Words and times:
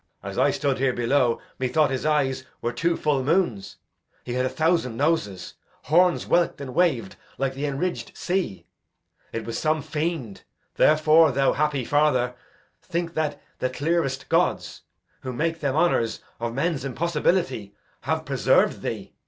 Edg. 0.23 0.29
As 0.31 0.37
I 0.39 0.49
stood 0.49 0.79
here 0.79 0.93
below, 0.93 1.39
methought 1.59 1.91
his 1.91 2.07
eyes 2.07 2.43
Were 2.59 2.73
two 2.73 2.97
full 2.97 3.21
moons; 3.23 3.77
he 4.23 4.33
had 4.33 4.47
a 4.47 4.49
thousand 4.49 4.97
noses, 4.97 5.53
Horns 5.83 6.23
whelk'd 6.23 6.59
and 6.59 6.73
wav'd 6.73 7.17
like 7.37 7.53
the 7.53 7.65
enridged 7.67 8.17
sea. 8.17 8.65
It 9.31 9.45
was 9.45 9.59
some 9.59 9.83
fiend. 9.83 10.41
Therefore, 10.73 11.31
thou 11.31 11.53
happy 11.53 11.85
father, 11.85 12.33
Think 12.81 13.13
that 13.13 13.39
the 13.59 13.69
clearest 13.69 14.27
gods, 14.27 14.81
who 15.19 15.31
make 15.33 15.59
them 15.59 15.75
honours 15.75 16.21
Of 16.39 16.55
men's 16.55 16.83
impossibility, 16.83 17.75
have 17.99 18.25
preserv'd 18.25 18.81
thee. 18.81 19.13